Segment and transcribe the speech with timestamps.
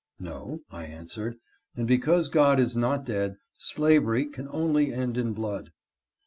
[0.19, 1.37] "No," I answrered,"
[1.75, 5.69] and because God is not dead slavery can only end in blood."